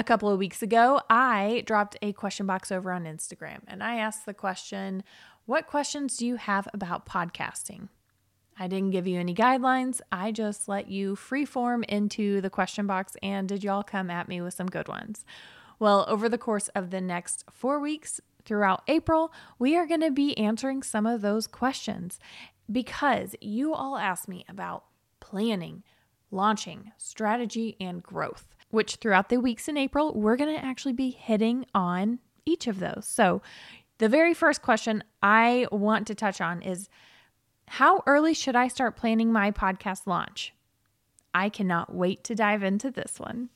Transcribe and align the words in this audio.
A 0.00 0.02
couple 0.02 0.30
of 0.30 0.38
weeks 0.38 0.62
ago, 0.62 1.02
I 1.10 1.62
dropped 1.66 1.94
a 2.00 2.14
question 2.14 2.46
box 2.46 2.72
over 2.72 2.90
on 2.90 3.04
Instagram 3.04 3.58
and 3.68 3.82
I 3.82 3.96
asked 3.96 4.24
the 4.24 4.32
question, 4.32 5.04
What 5.44 5.66
questions 5.66 6.16
do 6.16 6.26
you 6.26 6.36
have 6.36 6.66
about 6.72 7.04
podcasting? 7.04 7.90
I 8.58 8.66
didn't 8.66 8.92
give 8.92 9.06
you 9.06 9.20
any 9.20 9.34
guidelines. 9.34 10.00
I 10.10 10.32
just 10.32 10.68
let 10.68 10.88
you 10.88 11.16
freeform 11.16 11.84
into 11.84 12.40
the 12.40 12.48
question 12.48 12.86
box. 12.86 13.14
And 13.22 13.46
did 13.46 13.62
y'all 13.62 13.82
come 13.82 14.08
at 14.08 14.26
me 14.26 14.40
with 14.40 14.54
some 14.54 14.68
good 14.68 14.88
ones? 14.88 15.26
Well, 15.78 16.06
over 16.08 16.30
the 16.30 16.38
course 16.38 16.68
of 16.68 16.88
the 16.88 17.02
next 17.02 17.44
four 17.50 17.78
weeks 17.78 18.22
throughout 18.46 18.82
April, 18.88 19.30
we 19.58 19.76
are 19.76 19.86
going 19.86 20.00
to 20.00 20.10
be 20.10 20.34
answering 20.38 20.82
some 20.82 21.04
of 21.04 21.20
those 21.20 21.46
questions 21.46 22.18
because 22.72 23.36
you 23.42 23.74
all 23.74 23.98
asked 23.98 24.28
me 24.28 24.46
about 24.48 24.84
planning, 25.20 25.82
launching, 26.30 26.92
strategy, 26.96 27.76
and 27.78 28.02
growth, 28.02 28.56
which 28.70 28.96
throughout 28.96 29.28
the 29.28 29.40
weeks 29.40 29.68
in 29.68 29.76
April, 29.76 30.14
we're 30.14 30.36
going 30.36 30.54
to 30.54 30.64
actually 30.64 30.92
be 30.92 31.10
hitting 31.10 31.66
on 31.74 32.18
each 32.46 32.66
of 32.66 32.80
those. 32.80 33.06
So, 33.06 33.42
the 33.98 34.08
very 34.08 34.32
first 34.32 34.62
question 34.62 35.04
I 35.22 35.66
want 35.70 36.06
to 36.06 36.14
touch 36.14 36.40
on 36.40 36.62
is 36.62 36.88
how 37.68 38.02
early 38.06 38.32
should 38.32 38.56
I 38.56 38.68
start 38.68 38.96
planning 38.96 39.30
my 39.30 39.50
podcast 39.50 40.06
launch? 40.06 40.54
I 41.34 41.48
cannot 41.50 41.94
wait 41.94 42.24
to 42.24 42.34
dive 42.34 42.62
into 42.62 42.90
this 42.90 43.20
one. 43.20 43.50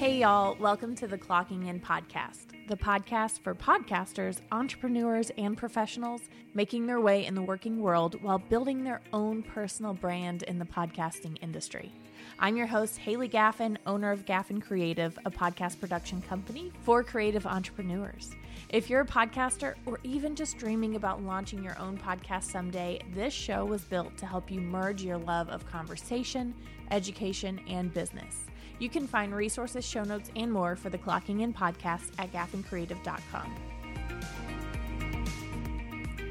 Hey, 0.00 0.20
y'all, 0.20 0.56
welcome 0.58 0.94
to 0.94 1.06
the 1.06 1.18
Clocking 1.18 1.68
In 1.68 1.78
Podcast, 1.78 2.46
the 2.68 2.76
podcast 2.78 3.40
for 3.40 3.54
podcasters, 3.54 4.40
entrepreneurs, 4.50 5.30
and 5.36 5.58
professionals 5.58 6.22
making 6.54 6.86
their 6.86 7.02
way 7.02 7.26
in 7.26 7.34
the 7.34 7.42
working 7.42 7.78
world 7.80 8.16
while 8.22 8.38
building 8.38 8.82
their 8.82 9.02
own 9.12 9.42
personal 9.42 9.92
brand 9.92 10.42
in 10.44 10.58
the 10.58 10.64
podcasting 10.64 11.36
industry. 11.42 11.92
I'm 12.38 12.56
your 12.56 12.66
host, 12.66 12.98
Haylee 12.98 13.30
Gaffin, 13.30 13.76
owner 13.84 14.10
of 14.10 14.24
Gaffin 14.24 14.62
Creative, 14.62 15.18
a 15.26 15.30
podcast 15.30 15.78
production 15.78 16.22
company 16.22 16.72
for 16.80 17.04
creative 17.04 17.46
entrepreneurs. 17.46 18.30
If 18.70 18.88
you're 18.88 19.02
a 19.02 19.06
podcaster 19.06 19.74
or 19.84 19.98
even 20.02 20.34
just 20.34 20.56
dreaming 20.56 20.96
about 20.96 21.22
launching 21.22 21.62
your 21.62 21.78
own 21.78 21.98
podcast 21.98 22.44
someday, 22.44 23.02
this 23.12 23.34
show 23.34 23.66
was 23.66 23.82
built 23.82 24.16
to 24.16 24.24
help 24.24 24.50
you 24.50 24.62
merge 24.62 25.02
your 25.02 25.18
love 25.18 25.50
of 25.50 25.70
conversation, 25.70 26.54
education, 26.90 27.60
and 27.68 27.92
business. 27.92 28.46
You 28.80 28.88
can 28.88 29.06
find 29.06 29.34
resources, 29.34 29.86
show 29.86 30.02
notes, 30.02 30.30
and 30.34 30.50
more 30.50 30.74
for 30.74 30.88
the 30.88 30.98
Clocking 30.98 31.42
In 31.42 31.52
podcast 31.52 32.10
at 32.18 32.32
gaffincreative.com. 32.32 33.54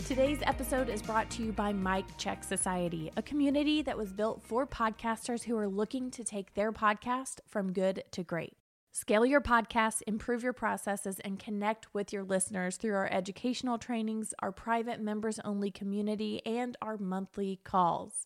Today's 0.06 0.40
episode 0.42 0.90
is 0.90 1.04
brought 1.04 1.30
to 1.30 1.44
you 1.44 1.52
by 1.52 1.72
Mic 1.72 2.06
Check 2.18 2.44
Society, 2.44 3.12
a 3.16 3.22
community 3.22 3.84
that 3.84 3.96
was 3.96 4.12
built 4.12 4.42
for 4.42 4.66
podcasters 4.66 5.44
who 5.44 5.56
are 5.56 5.68
looking 5.68 6.10
to 6.10 6.24
take 6.24 6.56
their 6.56 6.72
podcast 6.72 7.40
from 7.48 7.72
good 7.72 8.04
to 8.14 8.24
great. 8.24 8.58
Scale 8.92 9.24
your 9.24 9.40
podcast, 9.40 10.02
improve 10.08 10.42
your 10.42 10.52
processes, 10.52 11.20
and 11.20 11.38
connect 11.38 11.94
with 11.94 12.12
your 12.12 12.24
listeners 12.24 12.78
through 12.78 12.96
our 12.96 13.08
educational 13.12 13.78
trainings, 13.78 14.34
our 14.40 14.52
private 14.52 15.00
members 15.00 15.40
only 15.46 15.70
community, 15.70 16.42
and 16.44 16.76
our 16.82 16.98
monthly 16.98 17.60
calls. 17.64 18.26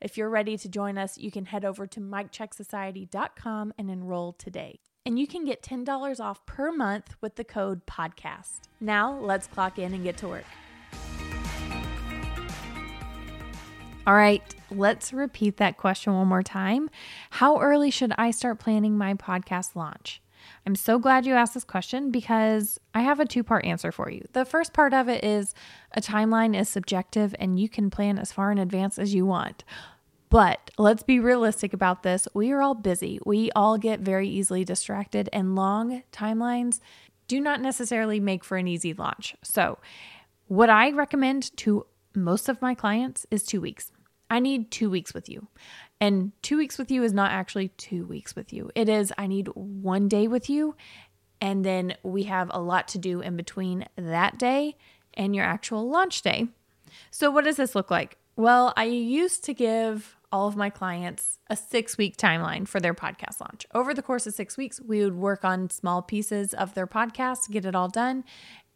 If 0.00 0.16
you're 0.16 0.30
ready 0.30 0.56
to 0.58 0.68
join 0.68 0.96
us, 0.96 1.18
you 1.18 1.32
can 1.32 1.46
head 1.46 1.64
over 1.64 1.84
to 1.88 2.00
micchecksociety.com 2.00 3.74
and 3.76 3.90
enroll 3.90 4.32
today. 4.32 4.78
And 5.04 5.18
you 5.18 5.26
can 5.26 5.44
get 5.44 5.60
$10 5.60 6.20
off 6.20 6.46
per 6.46 6.70
month 6.70 7.16
with 7.20 7.34
the 7.34 7.42
code 7.42 7.84
PODCAST. 7.86 8.68
Now, 8.80 9.18
let's 9.18 9.48
clock 9.48 9.76
in 9.76 9.94
and 9.94 10.04
get 10.04 10.16
to 10.18 10.28
work. 10.28 10.44
All 14.06 14.14
right, 14.14 14.42
let's 14.70 15.12
repeat 15.12 15.56
that 15.56 15.76
question 15.76 16.14
one 16.14 16.28
more 16.28 16.44
time. 16.44 16.90
How 17.30 17.60
early 17.60 17.90
should 17.90 18.12
I 18.16 18.30
start 18.30 18.60
planning 18.60 18.96
my 18.96 19.14
podcast 19.14 19.74
launch? 19.74 20.22
I'm 20.66 20.74
so 20.74 20.98
glad 20.98 21.26
you 21.26 21.34
asked 21.34 21.54
this 21.54 21.64
question 21.64 22.10
because 22.10 22.78
I 22.94 23.00
have 23.00 23.20
a 23.20 23.26
two 23.26 23.42
part 23.42 23.64
answer 23.64 23.92
for 23.92 24.10
you. 24.10 24.24
The 24.32 24.44
first 24.44 24.72
part 24.72 24.94
of 24.94 25.08
it 25.08 25.24
is 25.24 25.54
a 25.92 26.00
timeline 26.00 26.58
is 26.58 26.68
subjective 26.68 27.34
and 27.38 27.58
you 27.58 27.68
can 27.68 27.90
plan 27.90 28.18
as 28.18 28.32
far 28.32 28.50
in 28.50 28.58
advance 28.58 28.98
as 28.98 29.14
you 29.14 29.26
want. 29.26 29.64
But 30.30 30.70
let's 30.76 31.02
be 31.02 31.20
realistic 31.20 31.72
about 31.72 32.02
this. 32.02 32.28
We 32.34 32.50
are 32.50 32.60
all 32.60 32.74
busy. 32.74 33.18
We 33.24 33.50
all 33.52 33.78
get 33.78 34.00
very 34.00 34.28
easily 34.28 34.64
distracted, 34.64 35.28
and 35.32 35.54
long 35.54 36.02
timelines 36.12 36.80
do 37.28 37.40
not 37.40 37.60
necessarily 37.60 38.20
make 38.20 38.44
for 38.44 38.56
an 38.56 38.68
easy 38.68 38.92
launch. 38.92 39.36
So, 39.42 39.78
what 40.46 40.70
I 40.70 40.90
recommend 40.90 41.56
to 41.58 41.86
most 42.14 42.48
of 42.48 42.60
my 42.62 42.74
clients 42.74 43.26
is 43.30 43.44
two 43.44 43.60
weeks. 43.60 43.92
I 44.30 44.40
need 44.40 44.70
two 44.70 44.90
weeks 44.90 45.14
with 45.14 45.28
you. 45.28 45.48
And 46.00 46.32
two 46.42 46.58
weeks 46.58 46.78
with 46.78 46.90
you 46.90 47.02
is 47.02 47.12
not 47.12 47.30
actually 47.30 47.68
two 47.68 48.04
weeks 48.06 48.36
with 48.36 48.52
you. 48.52 48.70
It 48.74 48.88
is, 48.88 49.12
I 49.16 49.26
need 49.26 49.48
one 49.54 50.08
day 50.08 50.28
with 50.28 50.50
you. 50.50 50.74
And 51.40 51.64
then 51.64 51.94
we 52.02 52.24
have 52.24 52.50
a 52.52 52.60
lot 52.60 52.88
to 52.88 52.98
do 52.98 53.20
in 53.20 53.36
between 53.36 53.86
that 53.96 54.38
day 54.38 54.76
and 55.14 55.34
your 55.34 55.44
actual 55.44 55.88
launch 55.88 56.22
day. 56.22 56.48
So, 57.10 57.30
what 57.30 57.44
does 57.44 57.56
this 57.56 57.74
look 57.74 57.90
like? 57.90 58.16
Well, 58.36 58.72
I 58.76 58.84
used 58.84 59.44
to 59.44 59.54
give 59.54 60.16
all 60.30 60.48
of 60.48 60.56
my 60.56 60.70
clients 60.70 61.38
a 61.48 61.56
six 61.56 61.96
week 61.96 62.16
timeline 62.16 62.66
for 62.66 62.80
their 62.80 62.94
podcast 62.94 63.40
launch. 63.40 63.66
Over 63.74 63.94
the 63.94 64.02
course 64.02 64.26
of 64.26 64.34
six 64.34 64.56
weeks, 64.56 64.80
we 64.80 65.02
would 65.02 65.16
work 65.16 65.44
on 65.44 65.70
small 65.70 66.02
pieces 66.02 66.52
of 66.54 66.74
their 66.74 66.86
podcast, 66.86 67.50
get 67.50 67.64
it 67.64 67.74
all 67.74 67.88
done, 67.88 68.24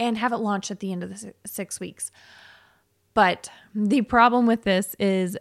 and 0.00 0.18
have 0.18 0.32
it 0.32 0.38
launched 0.38 0.70
at 0.70 0.80
the 0.80 0.92
end 0.92 1.02
of 1.02 1.10
the 1.10 1.34
six 1.46 1.78
weeks. 1.78 2.10
But 3.14 3.50
the 3.74 4.02
problem 4.02 4.46
with 4.46 4.62
this 4.62 4.96
is, 4.98 5.36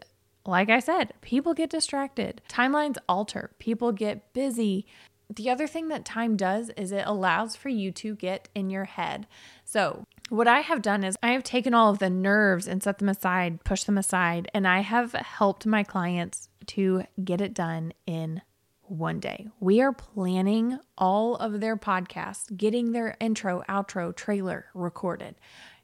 like 0.45 0.69
I 0.69 0.79
said, 0.79 1.13
people 1.21 1.53
get 1.53 1.69
distracted, 1.69 2.41
timelines 2.49 2.97
alter, 3.07 3.51
people 3.59 3.91
get 3.91 4.33
busy. 4.33 4.85
The 5.33 5.49
other 5.49 5.67
thing 5.67 5.87
that 5.87 6.03
time 6.03 6.35
does 6.35 6.69
is 6.71 6.91
it 6.91 7.05
allows 7.07 7.55
for 7.55 7.69
you 7.69 7.91
to 7.93 8.15
get 8.15 8.49
in 8.53 8.69
your 8.69 8.83
head. 8.83 9.27
So, 9.63 10.05
what 10.31 10.47
I 10.47 10.61
have 10.61 10.81
done 10.81 11.03
is 11.03 11.17
I 11.21 11.31
have 11.31 11.43
taken 11.43 11.73
all 11.73 11.91
of 11.91 11.99
the 11.99 12.09
nerves 12.09 12.67
and 12.67 12.81
set 12.81 12.99
them 12.99 13.09
aside, 13.09 13.63
pushed 13.63 13.85
them 13.85 13.97
aside, 13.97 14.49
and 14.53 14.67
I 14.67 14.79
have 14.79 15.11
helped 15.13 15.65
my 15.65 15.83
clients 15.83 16.49
to 16.67 17.03
get 17.23 17.41
it 17.41 17.53
done 17.53 17.93
in 18.05 18.41
one 18.83 19.19
day. 19.19 19.47
We 19.59 19.81
are 19.81 19.93
planning 19.93 20.79
all 20.97 21.35
of 21.35 21.59
their 21.59 21.77
podcasts, 21.77 22.55
getting 22.55 22.91
their 22.91 23.15
intro, 23.19 23.63
outro, 23.69 24.15
trailer 24.15 24.67
recorded 24.73 25.35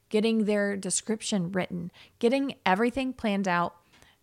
getting 0.09 0.45
their 0.45 0.77
description 0.77 1.51
written, 1.51 1.91
getting 2.19 2.55
everything 2.65 3.13
planned 3.13 3.47
out, 3.47 3.75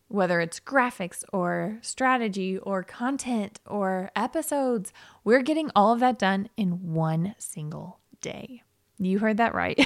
whether 0.08 0.40
it's 0.40 0.60
graphics 0.60 1.24
or 1.32 1.78
strategy 1.82 2.58
or 2.58 2.82
content 2.82 3.60
or 3.66 4.10
episodes. 4.14 4.92
We're 5.24 5.42
getting 5.42 5.70
all 5.74 5.92
of 5.92 6.00
that 6.00 6.18
done 6.18 6.48
in 6.56 6.92
one 6.92 7.34
single 7.38 7.98
day. 8.20 8.62
You 9.04 9.18
heard 9.18 9.36
that 9.38 9.54
right. 9.54 9.84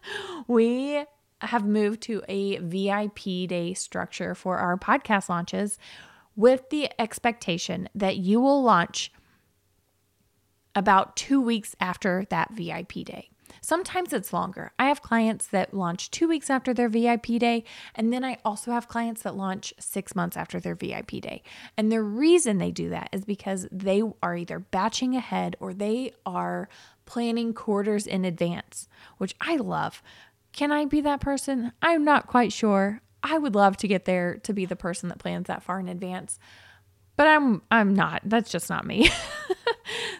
we 0.48 1.04
have 1.40 1.64
moved 1.64 2.02
to 2.02 2.22
a 2.28 2.58
VIP 2.58 3.48
day 3.48 3.74
structure 3.74 4.34
for 4.34 4.58
our 4.58 4.76
podcast 4.76 5.28
launches 5.28 5.78
with 6.36 6.70
the 6.70 6.90
expectation 7.00 7.88
that 7.94 8.16
you 8.16 8.40
will 8.40 8.62
launch 8.62 9.12
about 10.74 11.16
two 11.16 11.40
weeks 11.40 11.74
after 11.80 12.24
that 12.30 12.52
VIP 12.52 13.04
day. 13.04 13.30
Sometimes 13.60 14.12
it's 14.12 14.32
longer. 14.32 14.72
I 14.78 14.86
have 14.86 15.02
clients 15.02 15.46
that 15.48 15.74
launch 15.74 16.10
two 16.10 16.28
weeks 16.28 16.50
after 16.50 16.72
their 16.72 16.88
VIP 16.88 17.26
day, 17.38 17.64
and 17.94 18.12
then 18.12 18.24
I 18.24 18.38
also 18.44 18.70
have 18.70 18.88
clients 18.88 19.22
that 19.22 19.36
launch 19.36 19.74
six 19.78 20.14
months 20.14 20.36
after 20.36 20.60
their 20.60 20.74
VIP 20.74 21.20
day. 21.20 21.42
And 21.76 21.90
the 21.90 22.02
reason 22.02 22.58
they 22.58 22.70
do 22.70 22.88
that 22.90 23.08
is 23.12 23.24
because 23.24 23.66
they 23.70 24.02
are 24.22 24.36
either 24.36 24.58
batching 24.58 25.14
ahead 25.16 25.56
or 25.60 25.74
they 25.74 26.12
are 26.24 26.68
planning 27.06 27.54
quarters 27.54 28.06
in 28.06 28.24
advance, 28.24 28.88
which 29.18 29.34
I 29.40 29.56
love. 29.56 30.02
Can 30.52 30.72
I 30.72 30.84
be 30.84 31.00
that 31.02 31.20
person? 31.20 31.72
I'm 31.82 32.04
not 32.04 32.26
quite 32.26 32.52
sure. 32.52 33.00
I 33.22 33.38
would 33.38 33.54
love 33.54 33.76
to 33.78 33.88
get 33.88 34.04
there 34.04 34.36
to 34.44 34.52
be 34.52 34.64
the 34.64 34.76
person 34.76 35.08
that 35.08 35.18
plans 35.18 35.46
that 35.46 35.62
far 35.62 35.80
in 35.80 35.88
advance 35.88 36.38
but 37.18 37.26
I'm 37.26 37.60
I'm 37.70 37.94
not. 37.94 38.22
That's 38.24 38.50
just 38.50 38.70
not 38.70 38.86
me. 38.86 39.10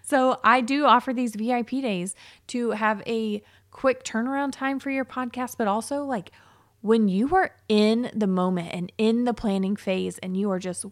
so 0.09 0.41
I 0.43 0.63
do 0.63 0.87
offer 0.87 1.13
these 1.13 1.35
VIP 1.35 1.69
days 1.69 2.15
to 2.47 2.71
have 2.71 3.03
a 3.07 3.43
quick 3.71 4.05
turnaround 4.05 4.53
time 4.53 4.79
for 4.79 4.89
your 4.89 5.05
podcast, 5.05 5.57
but 5.59 5.69
also 5.69 6.03
like 6.03 6.31
when 6.81 7.09
you 7.09 7.37
are 7.37 7.51
in 7.69 8.11
the 8.15 8.27
moment 8.27 8.71
and 8.73 8.91
in 8.97 9.25
the 9.25 9.35
planning 9.35 9.77
phase 9.77 10.17
and 10.17 10.35
you 10.35 10.51
are 10.51 10.59
just 10.59 10.87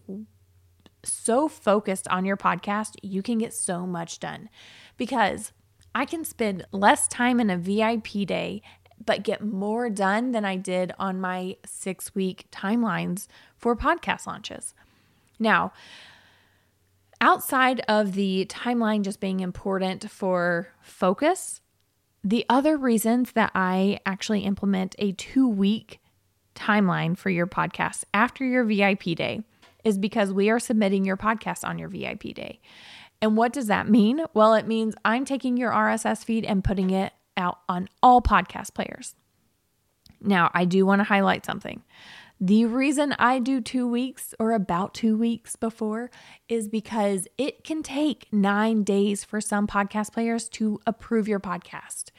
so 1.03 1.47
focused 1.47 2.07
on 2.09 2.25
your 2.25 2.37
podcast, 2.37 2.93
you 3.01 3.23
can 3.23 3.39
get 3.39 3.55
so 3.55 3.87
much 3.87 4.19
done 4.19 4.49
because 4.97 5.51
I 5.95 6.05
can 6.05 6.23
spend 6.23 6.67
less 6.71 7.07
time 7.07 7.39
in 7.39 7.49
a 7.49 7.57
VIP 7.57 8.27
day 8.27 8.61
but 9.03 9.23
get 9.23 9.43
more 9.43 9.89
done 9.89 10.31
than 10.31 10.45
I 10.45 10.57
did 10.57 10.91
on 10.99 11.19
my 11.19 11.57
6 11.65 12.13
week 12.13 12.45
timelines 12.51 13.25
for 13.57 13.75
podcast 13.75 14.27
launches. 14.27 14.75
Now, 15.39 15.71
outside 17.21 17.81
of 17.87 18.13
the 18.13 18.45
timeline 18.49 19.03
just 19.03 19.19
being 19.19 19.39
important 19.39 20.09
for 20.09 20.69
focus, 20.81 21.61
the 22.23 22.45
other 22.49 22.77
reasons 22.77 23.33
that 23.33 23.51
I 23.55 23.99
actually 24.05 24.41
implement 24.41 24.95
a 24.99 25.13
two 25.13 25.47
week 25.47 25.99
timeline 26.55 27.17
for 27.17 27.29
your 27.29 27.47
podcast 27.47 28.03
after 28.13 28.43
your 28.43 28.63
VIP 28.63 29.15
day 29.15 29.41
is 29.83 29.97
because 29.97 30.33
we 30.33 30.49
are 30.49 30.59
submitting 30.59 31.05
your 31.05 31.17
podcast 31.17 31.67
on 31.67 31.77
your 31.77 31.87
VIP 31.87 32.33
day. 32.33 32.59
And 33.21 33.37
what 33.37 33.53
does 33.53 33.67
that 33.67 33.87
mean? 33.87 34.21
Well, 34.33 34.53
it 34.53 34.67
means 34.67 34.95
I'm 35.05 35.25
taking 35.25 35.57
your 35.57 35.71
RSS 35.71 36.23
feed 36.23 36.45
and 36.45 36.63
putting 36.63 36.89
it 36.89 37.13
out 37.35 37.59
on 37.69 37.87
all 38.03 38.21
podcast 38.21 38.73
players. 38.73 39.15
Now, 40.19 40.51
I 40.53 40.65
do 40.65 40.85
want 40.85 40.99
to 40.99 41.03
highlight 41.03 41.45
something. 41.45 41.83
The 42.39 42.65
reason 42.65 43.15
I 43.17 43.39
do 43.39 43.61
two 43.61 43.87
weeks 43.87 44.35
or 44.39 44.51
about 44.51 44.93
two 44.93 45.17
weeks 45.17 45.55
before 45.55 46.11
is 46.47 46.67
because 46.67 47.27
it 47.37 47.63
can 47.63 47.81
take 47.81 48.27
nine 48.31 48.83
days 48.83 49.23
for 49.23 49.41
some 49.41 49.65
podcast 49.65 50.13
players 50.13 50.47
to 50.49 50.79
approve 50.85 51.27
your 51.27 51.39
podcast. 51.39 52.11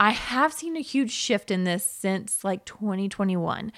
I 0.00 0.10
have 0.10 0.52
seen 0.52 0.76
a 0.76 0.80
huge 0.80 1.12
shift 1.12 1.50
in 1.50 1.64
this 1.64 1.84
since 1.84 2.42
like 2.42 2.64
2021 2.64 3.70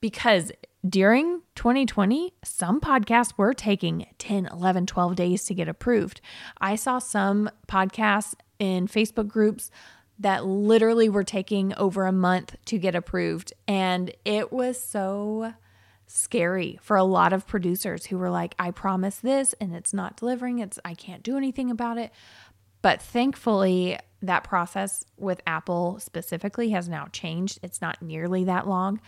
because 0.00 0.52
during 0.88 1.42
2020, 1.54 2.32
some 2.42 2.80
podcasts 2.80 3.34
were 3.36 3.52
taking 3.52 4.06
10, 4.18 4.46
11, 4.46 4.86
12 4.86 5.14
days 5.16 5.44
to 5.44 5.54
get 5.54 5.68
approved. 5.68 6.20
I 6.60 6.76
saw 6.76 6.98
some 6.98 7.50
podcasts 7.66 8.34
in 8.58 8.86
Facebook 8.86 9.28
groups 9.28 9.70
that 10.18 10.44
literally 10.44 11.08
were 11.08 11.24
taking 11.24 11.74
over 11.74 12.06
a 12.06 12.12
month 12.12 12.56
to 12.66 12.78
get 12.78 12.94
approved. 12.94 13.52
And 13.66 14.12
it 14.24 14.52
was 14.52 14.82
so 14.82 15.54
scary 16.06 16.78
for 16.82 16.96
a 16.96 17.04
lot 17.04 17.32
of 17.32 17.46
producers 17.46 18.06
who 18.06 18.18
were 18.18 18.30
like, 18.30 18.54
I 18.58 18.70
promise 18.70 19.16
this 19.18 19.54
and 19.60 19.74
it's 19.74 19.92
not 19.92 20.16
delivering. 20.16 20.58
It's 20.58 20.78
I 20.84 20.94
can't 20.94 21.22
do 21.22 21.36
anything 21.36 21.70
about 21.70 21.98
it. 21.98 22.12
But 22.82 23.02
thankfully, 23.02 23.98
that 24.22 24.44
process 24.44 25.04
with 25.16 25.40
Apple 25.46 25.98
specifically 26.00 26.70
has 26.70 26.88
now 26.88 27.06
changed. 27.12 27.58
It's 27.62 27.80
not 27.80 28.02
nearly 28.02 28.44
that 28.44 28.66
long, 28.66 29.00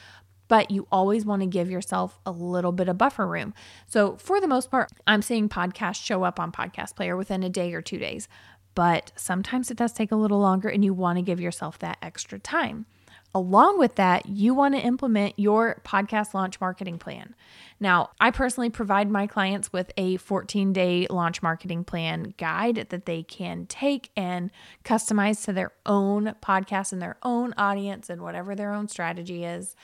but 0.49 0.71
you 0.71 0.87
always 0.91 1.25
want 1.25 1.43
to 1.43 1.47
give 1.47 1.71
yourself 1.71 2.19
a 2.27 2.33
little 2.33 2.73
bit 2.73 2.89
of 2.89 2.99
buffer 2.99 3.27
room. 3.27 3.55
So, 3.87 4.17
for 4.17 4.41
the 4.41 4.49
most 4.49 4.71
part, 4.71 4.91
I'm 5.07 5.23
seeing 5.23 5.49
podcasts 5.49 6.05
show 6.05 6.25
up 6.25 6.41
on 6.41 6.51
Podcast 6.53 6.97
Player 6.97 7.17
within 7.17 7.43
a 7.45 7.49
day 7.49 7.73
or 7.73 7.81
two 7.81 7.99
days 7.99 8.29
but 8.75 9.13
sometimes 9.17 9.71
it 9.71 9.77
does 9.77 9.93
take 9.93 10.13
a 10.13 10.17
little 10.17 10.41
longer 10.41 10.69
and 10.69 10.85
you 10.85 10.95
want 10.95 11.19
to 11.19 11.23
give 11.23 11.41
yourself 11.41 11.79
that 11.81 11.99
extra 12.03 12.39
time. 12.39 12.87
Along 13.33 13.79
with 13.79 13.95
that, 13.95 14.27
you 14.27 14.55
want 14.55 14.75
to 14.75 14.81
implement 14.81 15.39
your 15.39 15.81
podcast 15.85 16.35
launch 16.35 16.61
marketing 16.61 16.99
plan. 16.99 17.37
Now, 17.79 18.11
I 18.21 18.33
personally 18.33 18.71
provide 18.71 19.09
my 19.09 19.29
clients 19.29 19.73
with 19.73 19.93
a 19.97 20.17
14 20.17 20.73
day 20.73 21.07
launch 21.09 21.41
marketing 21.41 21.85
plan 21.85 22.35
guide 22.39 22.89
that 22.91 23.07
they 23.07 23.23
can 23.23 23.67
take 23.67 24.11
and 24.17 24.51
customize 24.85 25.45
to 25.45 25.53
their 25.53 25.73
own 25.87 26.35
podcast 26.43 26.93
and 26.93 27.01
their 27.01 27.19
own 27.23 27.55
audience 27.57 28.11
and 28.11 28.21
whatever 28.21 28.57
their 28.57 28.73
own 28.73 28.89
strategy 28.89 29.45
is. 29.45 29.77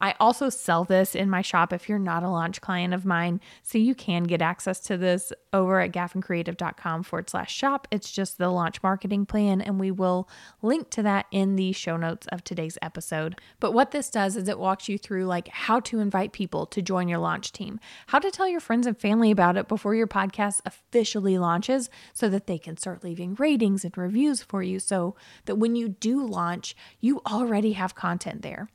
I 0.00 0.14
also 0.18 0.48
sell 0.48 0.84
this 0.84 1.14
in 1.14 1.30
my 1.30 1.42
shop 1.42 1.72
if 1.72 1.88
you're 1.88 1.98
not 1.98 2.22
a 2.22 2.28
launch 2.28 2.60
client 2.60 2.92
of 2.92 3.04
mine. 3.04 3.40
So 3.62 3.78
you 3.78 3.94
can 3.94 4.24
get 4.24 4.42
access 4.42 4.80
to 4.80 4.96
this 4.96 5.32
over 5.52 5.80
at 5.80 5.92
gaffincreative.com 5.92 7.04
forward 7.04 7.30
slash 7.30 7.54
shop. 7.54 7.86
It's 7.90 8.10
just 8.10 8.38
the 8.38 8.48
launch 8.48 8.82
marketing 8.82 9.26
plan, 9.26 9.60
and 9.60 9.78
we 9.78 9.90
will 9.90 10.28
link 10.62 10.90
to 10.90 11.02
that 11.04 11.26
in 11.30 11.56
the 11.56 11.72
show 11.72 11.96
notes 11.96 12.26
of 12.32 12.42
today's 12.42 12.78
episode. 12.82 13.40
But 13.60 13.72
what 13.72 13.92
this 13.92 14.10
does 14.10 14.36
is 14.36 14.48
it 14.48 14.58
walks 14.58 14.88
you 14.88 14.98
through 14.98 15.26
like 15.26 15.48
how 15.48 15.80
to 15.80 16.00
invite 16.00 16.32
people 16.32 16.66
to 16.66 16.82
join 16.82 17.08
your 17.08 17.18
launch 17.18 17.52
team, 17.52 17.78
how 18.08 18.18
to 18.18 18.30
tell 18.30 18.48
your 18.48 18.60
friends 18.60 18.86
and 18.86 18.98
family 18.98 19.30
about 19.30 19.56
it 19.56 19.68
before 19.68 19.94
your 19.94 20.06
podcast 20.06 20.60
officially 20.66 21.38
launches 21.38 21.88
so 22.12 22.28
that 22.28 22.46
they 22.46 22.58
can 22.58 22.76
start 22.76 23.04
leaving 23.04 23.34
ratings 23.34 23.84
and 23.84 23.96
reviews 23.96 24.42
for 24.42 24.62
you 24.62 24.78
so 24.78 25.14
that 25.46 25.56
when 25.56 25.76
you 25.76 25.88
do 25.88 26.24
launch, 26.26 26.76
you 27.00 27.22
already 27.26 27.72
have 27.72 27.94
content 27.94 28.42
there. 28.42 28.68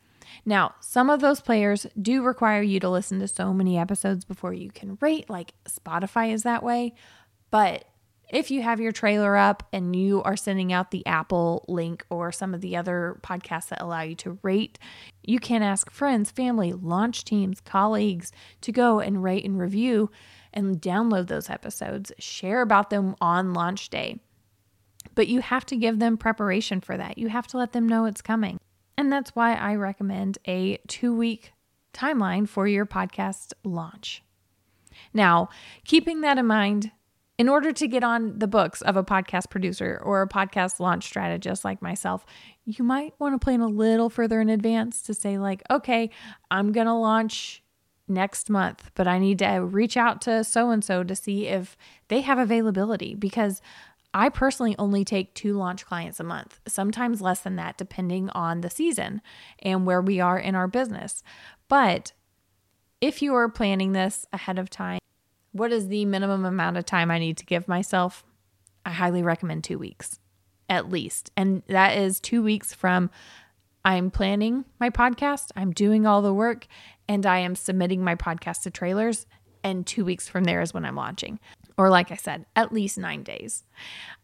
Now, 0.45 0.75
some 0.79 1.09
of 1.09 1.21
those 1.21 1.41
players 1.41 1.85
do 2.01 2.21
require 2.23 2.61
you 2.61 2.79
to 2.79 2.89
listen 2.89 3.19
to 3.19 3.27
so 3.27 3.53
many 3.53 3.77
episodes 3.77 4.25
before 4.25 4.53
you 4.53 4.71
can 4.71 4.97
rate, 5.01 5.29
like 5.29 5.53
Spotify 5.65 6.33
is 6.33 6.43
that 6.43 6.63
way. 6.63 6.93
But 7.51 7.85
if 8.29 8.51
you 8.51 8.61
have 8.61 8.79
your 8.79 8.91
trailer 8.91 9.35
up 9.35 9.63
and 9.73 9.95
you 9.95 10.21
are 10.21 10.37
sending 10.37 10.71
out 10.71 10.91
the 10.91 11.05
Apple 11.05 11.65
link 11.67 12.05
or 12.09 12.31
some 12.31 12.53
of 12.53 12.61
the 12.61 12.77
other 12.77 13.19
podcasts 13.23 13.69
that 13.69 13.81
allow 13.81 14.01
you 14.01 14.15
to 14.15 14.37
rate, 14.43 14.77
you 15.23 15.39
can 15.39 15.63
ask 15.63 15.89
friends, 15.89 16.29
family, 16.29 16.71
launch 16.71 17.25
teams, 17.25 17.59
colleagues 17.59 18.31
to 18.61 18.71
go 18.71 18.99
and 18.99 19.23
rate 19.23 19.45
and 19.45 19.59
review 19.59 20.11
and 20.53 20.81
download 20.81 21.27
those 21.27 21.49
episodes, 21.49 22.11
share 22.19 22.61
about 22.61 22.89
them 22.91 23.15
on 23.19 23.53
launch 23.53 23.89
day. 23.89 24.19
But 25.15 25.27
you 25.27 25.41
have 25.41 25.65
to 25.67 25.75
give 25.75 25.99
them 25.99 26.17
preparation 26.17 26.81
for 26.81 26.97
that. 26.97 27.17
You 27.17 27.29
have 27.29 27.47
to 27.47 27.57
let 27.57 27.73
them 27.73 27.87
know 27.87 28.05
it's 28.05 28.21
coming. 28.21 28.59
And 28.99 29.13
that's 29.13 29.33
why 29.33 29.53
I 29.53 29.75
recommend 29.75 30.39
a 30.45 30.77
two 30.89 31.15
week 31.15 31.53
timeline 31.93 32.49
for 32.49 32.67
your 32.67 32.85
podcast 32.85 33.53
launch. 33.63 34.21
Now, 35.13 35.47
keeping 35.85 36.19
that 36.19 36.37
in 36.37 36.45
mind, 36.45 36.91
in 37.37 37.47
order 37.47 37.71
to 37.71 37.87
get 37.87 38.03
on 38.03 38.39
the 38.39 38.47
books 38.47 38.81
of 38.81 38.97
a 38.97 39.03
podcast 39.03 39.49
producer 39.49 40.01
or 40.03 40.21
a 40.21 40.27
podcast 40.27 40.81
launch 40.81 41.05
strategist 41.05 41.63
like 41.63 41.81
myself, 41.81 42.25
you 42.65 42.83
might 42.83 43.13
want 43.19 43.39
to 43.39 43.39
plan 43.41 43.61
a 43.61 43.69
little 43.69 44.09
further 44.09 44.41
in 44.41 44.49
advance 44.49 45.01
to 45.03 45.13
say, 45.13 45.37
like, 45.37 45.63
okay, 45.71 46.09
I'm 46.51 46.73
going 46.73 46.87
to 46.87 46.93
launch 46.93 47.63
next 48.09 48.49
month, 48.49 48.91
but 48.95 49.07
I 49.07 49.17
need 49.17 49.39
to 49.39 49.59
reach 49.59 49.95
out 49.95 50.19
to 50.23 50.43
so 50.43 50.71
and 50.71 50.83
so 50.83 51.05
to 51.05 51.15
see 51.15 51.47
if 51.47 51.77
they 52.09 52.19
have 52.19 52.37
availability 52.37 53.15
because 53.15 53.61
I 54.13 54.29
personally 54.29 54.75
only 54.79 55.05
take 55.05 55.35
two 55.35 55.53
launch 55.53 55.85
clients 55.85 56.19
a 56.19 56.23
month, 56.23 56.59
sometimes 56.67 57.21
less 57.21 57.41
than 57.41 57.57
that, 57.57 57.77
depending 57.77 58.29
on 58.31 58.61
the 58.61 58.69
season 58.69 59.21
and 59.59 59.85
where 59.85 60.01
we 60.01 60.19
are 60.19 60.39
in 60.39 60.55
our 60.55 60.67
business. 60.67 61.21
But 61.67 62.13
if 63.01 63.21
you 63.21 63.35
are 63.35 63.49
planning 63.49 63.91
this 63.91 64.25
ahead 64.33 64.57
of 64.57 64.69
time, 64.69 64.99
what 65.51 65.71
is 65.71 65.87
the 65.87 66.05
minimum 66.05 66.45
amount 66.45 66.77
of 66.77 66.85
time 66.85 67.11
I 67.11 67.19
need 67.19 67.37
to 67.37 67.45
give 67.45 67.67
myself? 67.67 68.23
I 68.85 68.91
highly 68.91 69.21
recommend 69.21 69.63
two 69.63 69.77
weeks 69.77 70.19
at 70.69 70.89
least. 70.89 71.31
And 71.35 71.63
that 71.67 71.97
is 71.97 72.19
two 72.19 72.43
weeks 72.43 72.73
from 72.73 73.09
I'm 73.83 74.11
planning 74.11 74.65
my 74.79 74.89
podcast, 74.89 75.51
I'm 75.55 75.71
doing 75.71 76.05
all 76.05 76.21
the 76.21 76.33
work, 76.33 76.67
and 77.07 77.25
I 77.25 77.39
am 77.39 77.55
submitting 77.55 78.03
my 78.03 78.15
podcast 78.15 78.63
to 78.63 78.71
trailers. 78.71 79.25
And 79.63 79.85
two 79.85 80.05
weeks 80.05 80.27
from 80.27 80.43
there 80.43 80.61
is 80.61 80.73
when 80.73 80.85
I'm 80.85 80.95
launching 80.95 81.39
or 81.79 81.89
like 81.89 82.11
I 82.11 82.17
said, 82.17 82.45
at 82.57 82.73
least 82.73 82.97
nine 82.97 83.23
days. 83.23 83.63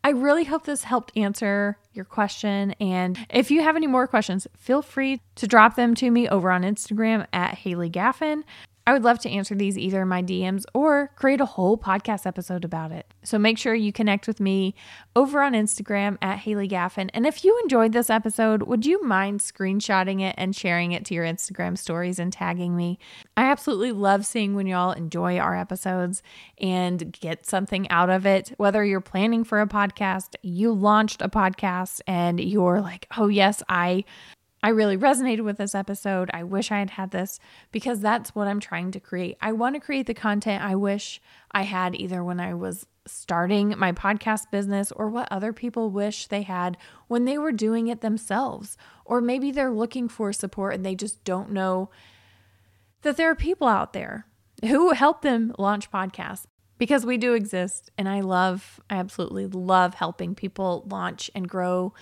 I 0.04 0.10
really 0.10 0.44
hope 0.44 0.66
this 0.66 0.84
helped 0.84 1.16
answer 1.16 1.78
your 1.94 2.04
question. 2.04 2.75
And 2.81 3.18
if 3.30 3.50
you 3.50 3.63
have 3.63 3.78
any 3.78 3.88
more 3.88 4.07
questions, 4.07 4.46
feel 4.57 4.81
free 4.81 5.22
to 5.36 5.48
drop 5.48 5.78
them 5.78 5.96
to 5.96 6.12
me 6.12 6.28
over 6.28 6.52
on 6.52 6.63
Instagram 6.63 7.25
at 7.31 7.60
Haylee 7.60 7.90
Gaffin. 7.90 8.44
I 8.88 8.94
would 8.94 9.04
love 9.04 9.18
to 9.20 9.30
answer 9.30 9.56
these 9.56 9.78
either 9.78 10.04
in 10.04 10.08
my 10.08 10.22
DMs 10.22 10.64
or 10.74 11.12
create 11.16 11.42
a 11.42 11.46
whole 11.46 11.76
podcast 11.76 12.28
episode 12.28 12.64
about 12.64 12.92
it. 12.92 13.12
So 13.24 13.40
make 13.40 13.58
sure 13.58 13.74
you 13.74 13.92
connect 13.92 14.28
with 14.28 14.40
me 14.40 14.76
over 15.16 15.42
on 15.42 15.54
Instagram 15.54 16.18
at 16.22 16.39
Haylee 16.39 16.70
Gaffin. 16.70 17.10
And 17.13 17.25
if 17.25 17.44
you 17.44 17.60
enjoyed 17.63 17.94
this 17.94 18.12
episode, 18.12 18.63
would 18.63 18.86
you 18.86 19.04
mind 19.04 19.39
screenshotting 19.39 20.22
it 20.22 20.36
and 20.38 20.56
sharing 20.56 20.92
it 20.92 21.04
to 21.06 21.15
your 21.15 21.25
Instagram 21.25 21.77
stories 21.77 22.20
and 22.20 22.32
tagging 22.32 22.75
me? 22.75 23.00
I 23.36 23.46
absolutely 23.46 23.92
love 23.92 24.24
seeing 24.24 24.54
when 24.54 24.68
y'all 24.68 24.92
enjoy 24.92 25.39
our 25.39 25.56
episodes 25.56 26.22
and 26.60 27.12
get 27.12 27.48
something 27.48 27.89
out 27.89 28.12
of 28.12 28.27
it. 28.27 28.54
Whether 28.58 28.86
you're 28.86 29.01
planning 29.01 29.44
for 29.44 29.62
a 29.62 29.68
podcast, 29.68 30.36
you 30.44 30.72
launched 30.72 31.24
a 31.24 31.30
podcast, 31.30 32.01
and 32.06 32.39
you're 32.39 32.82
like, 32.82 33.08
oh, 33.18 33.30
yes, 33.30 33.63
I 33.68 34.04
I 34.65 34.69
really 34.69 34.98
resonated 34.98 35.43
with 35.43 35.57
this 35.57 35.75
episode. 35.75 36.31
I 36.34 36.41
wish 36.41 36.72
I 36.72 36.79
had 36.79 36.89
had 36.89 37.12
this 37.12 37.39
because 37.72 38.00
that's 38.00 38.34
what 38.34 38.48
I'm 38.48 38.60
trying 38.60 38.89
to 38.93 39.00
create. 39.00 39.38
I 39.39 39.51
want 39.51 39.75
to 39.75 39.79
create 39.79 40.07
the 40.07 40.15
content 40.15 40.63
I 40.63 40.74
wish 40.74 41.22
I 41.51 41.62
had 41.62 41.93
either 41.93 42.24
when 42.24 42.39
I 42.39 42.55
was 42.55 42.88
starting 43.05 43.75
my 43.77 43.91
podcast 43.91 44.50
business 44.50 44.91
or 44.91 45.07
what 45.07 45.27
other 45.31 45.53
people 45.53 45.91
wish 45.91 46.25
they 46.25 46.41
had 46.41 46.77
when 47.07 47.25
they 47.25 47.38
were 47.38 47.51
doing 47.51 47.89
it 47.89 48.01
themselves. 48.01 48.75
Or 49.05 49.22
maybe 49.22 49.51
they're 49.51 49.69
looking 49.69 50.10
for 50.10 50.34
support 50.34 50.74
and 50.74 50.84
they 50.84 50.95
just 50.95 51.24
don't 51.24 51.51
know 51.51 51.91
that 53.03 53.17
there 53.17 53.29
are 53.29 53.36
people 53.36 53.67
out 53.67 53.93
there 53.93 54.25
who 54.63 54.93
help 54.93 55.22
them 55.22 55.53
launch 55.60 55.91
podcasts 55.91 56.45
because 56.79 57.05
we 57.05 57.17
do 57.17 57.34
exist. 57.34 57.91
And 58.00 58.10
I 58.10 58.22
love, 58.22 58.79
I 58.89 58.95
absolutely 58.95 59.45
love 59.45 59.93
helping 59.93 60.34
people 60.34 60.88
launch 60.89 61.29
and 61.36 61.48
grow 61.48 61.93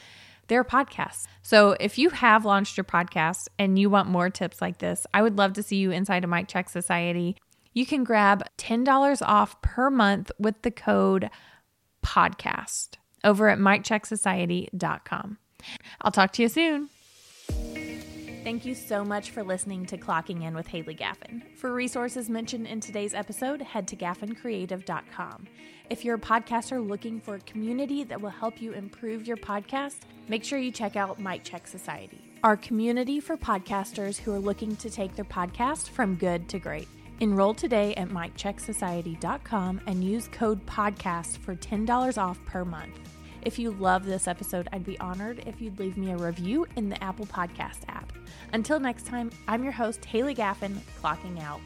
their 0.53 0.63
podcasts. 0.63 1.25
So 1.41 1.75
if 1.79 1.97
you 1.97 2.11
have 2.11 2.45
launched 2.45 2.77
your 2.77 2.83
podcast 2.83 3.47
and 3.57 3.79
you 3.79 3.89
want 3.89 4.07
more 4.07 4.29
tips 4.29 4.61
like 4.61 4.77
this, 4.77 5.07
I 5.11 5.23
would 5.23 5.35
love 5.35 5.53
to 5.53 5.63
see 5.63 5.77
you 5.77 5.89
inside 5.89 6.23
of 6.23 6.29
Mic 6.29 6.47
Check 6.47 6.69
Society. 6.69 7.37
You 7.73 7.87
can 7.87 8.03
grab 8.03 8.43
$10 8.59 9.21
off 9.23 9.59
per 9.63 9.89
month 9.89 10.31
with 10.37 10.61
the 10.61 10.69
code 10.69 11.31
podcast 12.05 12.97
over 13.23 13.49
at 13.49 13.57
micchecksociety.com. 13.57 15.37
I'll 16.01 16.11
talk 16.11 16.33
to 16.33 16.43
you 16.43 16.49
soon. 16.49 16.89
Thank 18.43 18.65
you 18.65 18.75
so 18.75 19.05
much 19.05 19.31
for 19.31 19.41
listening 19.41 19.85
to 19.85 19.97
Clocking 19.97 20.43
In 20.43 20.53
with 20.53 20.67
Haylee 20.67 20.99
Gaffin. 20.99 21.43
For 21.55 21.73
resources 21.73 22.29
mentioned 22.29 22.67
in 22.67 22.81
today's 22.81 23.13
episode, 23.13 23.61
head 23.61 23.87
to 23.87 23.95
gaffincreative.com. 23.95 25.47
If 25.89 26.03
you're 26.03 26.15
a 26.15 26.19
podcaster 26.19 26.85
looking 26.85 27.21
for 27.21 27.35
a 27.35 27.39
community 27.39 28.03
that 28.03 28.19
will 28.19 28.29
help 28.29 28.61
you 28.61 28.73
improve 28.73 29.25
your 29.25 29.37
podcast, 29.37 29.99
make 30.27 30.43
sure 30.43 30.59
you 30.59 30.71
check 30.71 30.97
out 30.97 31.19
Mic 31.19 31.45
Check 31.45 31.67
Society, 31.67 32.21
our 32.43 32.57
community 32.57 33.21
for 33.21 33.37
podcasters 33.37 34.17
who 34.17 34.33
are 34.33 34.39
looking 34.39 34.75
to 34.75 34.89
take 34.89 35.15
their 35.15 35.23
podcast 35.23 35.87
from 35.87 36.15
good 36.15 36.49
to 36.49 36.59
great. 36.59 36.89
Enroll 37.21 37.53
today 37.53 37.95
at 37.95 38.09
micchecksociety.com 38.09 39.79
and 39.87 40.03
use 40.03 40.27
code 40.33 40.65
PODCAST 40.65 41.37
for 41.37 41.55
$10 41.55 42.17
off 42.17 42.43
per 42.45 42.65
month. 42.65 42.99
If 43.45 43.59
you 43.59 43.71
love 43.71 44.05
this 44.05 44.29
episode, 44.29 44.69
I'd 44.71 44.85
be 44.85 44.97
honored 44.99 45.43
if 45.45 45.59
you'd 45.59 45.77
leave 45.77 45.97
me 45.97 46.11
a 46.11 46.17
review 46.17 46.65
in 46.77 46.87
the 46.87 47.01
Apple 47.03 47.25
Podcast 47.25 47.79
app. 47.89 48.13
Until 48.53 48.79
next 48.79 49.05
time, 49.05 49.31
I'm 49.49 49.63
your 49.63 49.73
host, 49.73 50.01
Haylee 50.01 50.35
Gaffin, 50.35 50.77
clocking 51.01 51.41
out. 51.41 51.59